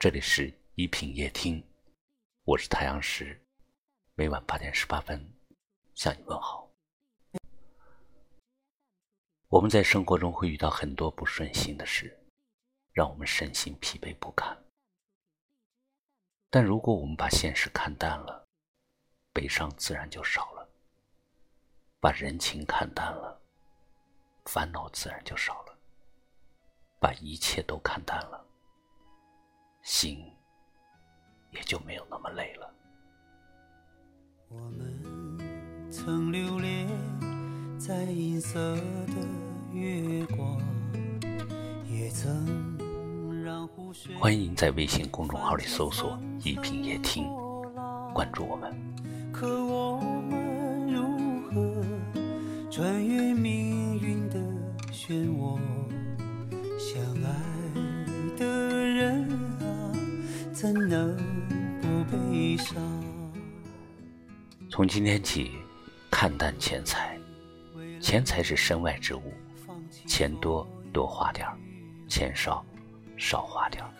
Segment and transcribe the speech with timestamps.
[0.00, 1.60] 这里是一品夜听，
[2.44, 3.36] 我是太阳石，
[4.14, 5.20] 每晚八点十八分
[5.96, 6.70] 向你问好。
[9.48, 12.16] 我们在生活中会遇到很多不顺心的事，
[12.92, 14.56] 让我们身心疲惫不堪。
[16.48, 18.46] 但如果我们把现实看淡了，
[19.32, 20.64] 悲伤自然就少了；
[21.98, 23.42] 把人情看淡了，
[24.44, 25.76] 烦恼自然就少了；
[27.00, 28.44] 把一切都看淡了。
[29.82, 30.24] 心
[31.50, 32.70] 也就没有那么累了。
[34.48, 36.88] 我们曾留恋
[37.78, 39.14] 在银色的
[39.72, 40.60] 月光，
[41.86, 42.76] 也曾
[43.42, 44.14] 让湖水。
[44.16, 47.24] 欢迎在微信公众号里搜索“一品夜听”，
[48.14, 48.74] 关注我们。
[49.32, 50.00] 可我
[64.78, 65.58] 从今天起，
[66.08, 67.18] 看淡钱财。
[68.00, 69.34] 钱财是身外之物，
[70.06, 71.58] 钱多多花点儿，
[72.08, 72.64] 钱少
[73.16, 73.90] 少花点儿。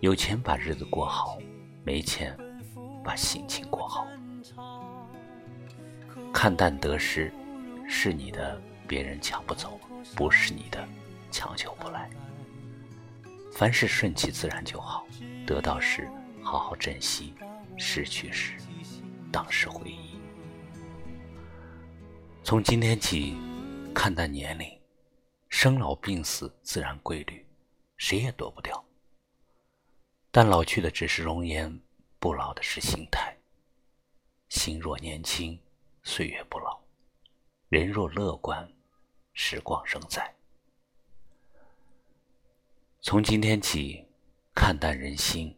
[0.00, 1.36] 有钱把日子过好，
[1.84, 2.34] 没钱
[3.04, 4.06] 把心情过好。
[6.32, 7.30] 看淡得失，
[7.86, 9.78] 是你的，别人抢不走；
[10.16, 10.82] 不是你的，
[11.30, 12.08] 强求不来。
[13.52, 15.06] 凡事顺其自然就好。
[15.46, 16.10] 得到时
[16.42, 17.34] 好好珍惜，
[17.76, 18.54] 失去时
[19.32, 20.18] 当时回忆。
[22.42, 23.36] 从今天起，
[23.94, 24.68] 看淡年龄，
[25.48, 27.46] 生老病死自然规律，
[27.96, 28.84] 谁也躲不掉。
[30.30, 31.80] 但老去的只是容颜，
[32.18, 33.36] 不老的是心态。
[34.48, 35.58] 心若年轻，
[36.02, 36.80] 岁月不老；
[37.68, 38.70] 人若乐观，
[39.32, 40.34] 时光仍在。
[43.00, 44.04] 从今天起。
[44.54, 45.56] 看淡人心，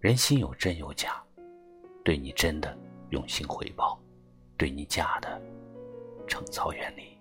[0.00, 1.24] 人心有真有假，
[2.10, 2.76] 对你真的
[3.10, 3.96] 用心回报，
[4.56, 5.40] 对你假的
[6.26, 7.16] 趁早远离。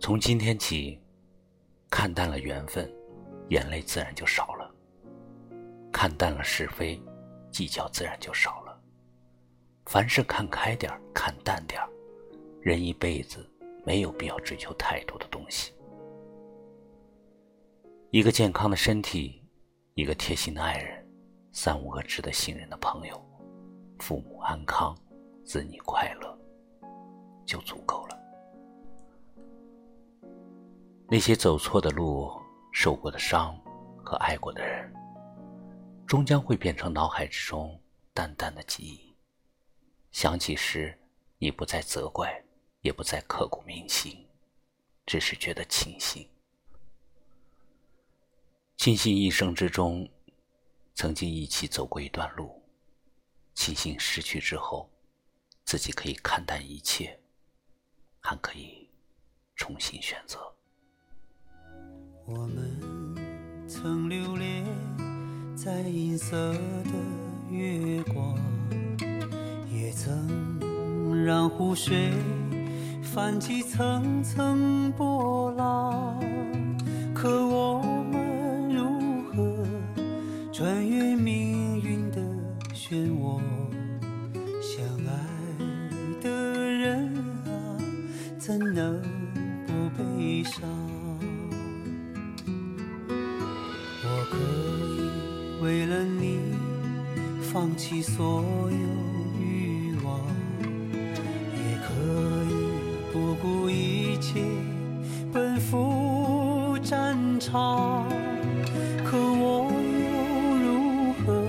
[0.00, 0.98] 从今天起，
[1.90, 2.90] 看淡了缘分，
[3.50, 4.74] 眼泪自然就少了；
[5.92, 6.98] 看淡了是非，
[7.50, 8.80] 计较自然就少了。
[9.84, 11.78] 凡事看开点看淡点
[12.62, 13.46] 人一辈子
[13.84, 15.74] 没有必要追求太多的东西。
[18.12, 19.42] 一个健康的身体，
[19.92, 20.97] 一个贴心的爱人，
[21.60, 23.20] 三五个值得信任的朋友，
[23.98, 24.96] 父母安康，
[25.44, 26.38] 子女快乐，
[27.44, 28.16] 就足够了。
[31.08, 32.30] 那些走错的路、
[32.70, 33.60] 受过的伤
[34.04, 34.88] 和爱过的人，
[36.06, 37.76] 终将会变成脑海之中
[38.14, 39.12] 淡淡的记忆。
[40.12, 40.96] 想起时，
[41.38, 42.40] 你不再责怪，
[42.82, 44.24] 也不再刻骨铭心，
[45.04, 46.24] 只是觉得庆幸。
[48.76, 50.08] 庆幸一生之中，
[51.00, 52.60] 曾经一起走过一段路；
[53.54, 54.90] 庆幸失去之后，
[55.64, 57.16] 自己可以看淡一切，
[58.18, 58.90] 还可以
[59.54, 60.40] 重新选择。
[62.26, 64.66] 我们曾留恋
[65.56, 66.92] 在银色的
[67.48, 68.36] 月光，
[69.72, 72.10] 也曾让湖水
[73.04, 76.07] 泛起层层波浪，
[88.48, 88.98] 怎能
[89.66, 90.62] 不悲伤？
[94.02, 94.38] 我可
[94.88, 96.40] 以为了你
[97.42, 98.78] 放弃所有
[99.38, 100.18] 欲望，
[101.58, 101.92] 也可
[102.48, 102.50] 以
[103.12, 104.42] 不顾一切
[105.30, 108.08] 奔赴战场。
[109.04, 109.70] 可我
[110.00, 110.08] 又
[110.64, 111.44] 如何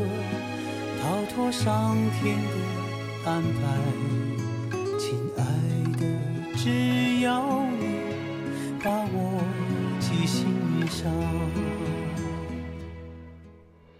[1.01, 3.47] 逃脱上天的安排，
[10.99, 11.09] 上。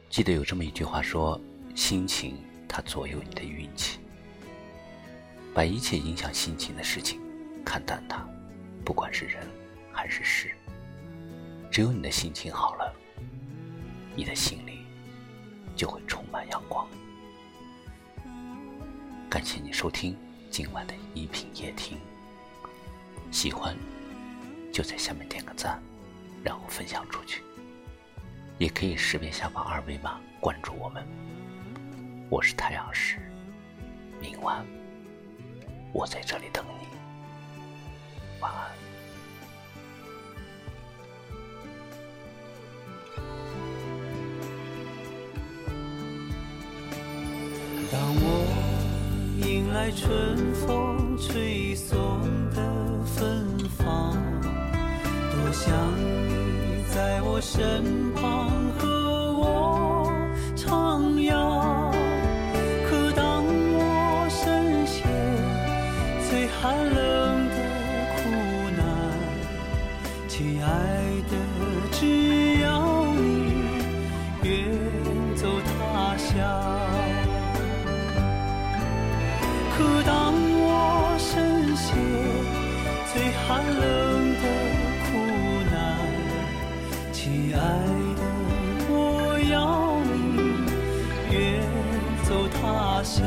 [0.10, 1.40] 记得有这么一句话说
[1.76, 2.36] ：“心情
[2.68, 4.00] 它左右你的运气。”
[5.56, 7.20] 把一切影响心情的事情
[7.66, 8.28] 看淡它，
[8.84, 9.48] 不管是人
[9.94, 10.52] 还是事。
[11.72, 12.94] 只有你的心情好了，
[14.16, 14.80] 你的心里
[15.76, 16.86] 就会充满阳光。
[19.30, 20.18] 感谢你收听
[20.52, 21.98] 今晚的一品夜听，
[23.32, 23.76] 喜欢
[24.72, 25.82] 就在下面点个赞，
[26.44, 27.44] 然后分享出去
[28.58, 31.06] 也可以识别下方二维码关注我们。
[32.30, 33.18] 我是太阳石
[34.22, 34.64] 明晚
[35.92, 36.88] 我在这里等你
[38.40, 38.70] 晚安。
[47.92, 52.22] 当我迎来春风吹送
[52.52, 54.14] 的芬芳
[55.32, 56.19] 多想
[57.42, 58.88] 身旁和
[59.34, 60.12] 我
[60.56, 61.32] 徜徉。
[62.90, 65.08] 可当我身陷
[66.30, 66.96] 最寒冷
[67.50, 67.56] 的
[68.16, 68.18] 苦
[68.78, 68.82] 难，
[70.28, 70.68] 亲爱
[71.30, 71.34] 的，
[71.94, 72.68] 只要
[73.16, 73.24] 你
[74.44, 74.50] 远
[75.36, 76.28] 走他乡。
[79.78, 80.12] 可当
[80.62, 81.88] 我身陷
[83.14, 83.80] 最寒冷
[87.30, 87.60] 亲爱
[88.16, 88.22] 的，
[88.90, 90.10] 我要你
[91.32, 91.38] 远
[92.24, 92.58] 走他
[93.04, 93.22] 乡。